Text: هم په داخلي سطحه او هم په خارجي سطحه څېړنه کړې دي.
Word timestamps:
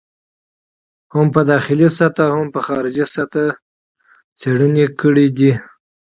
هم 1.13 1.27
په 1.35 1.41
داخلي 1.51 1.87
سطحه 1.99 2.23
او 2.29 2.33
هم 2.39 2.47
په 2.55 2.59
خارجي 2.67 3.05
سطحه 3.15 3.47
څېړنه 4.39 4.85
کړې 5.01 5.27
دي. 5.37 5.51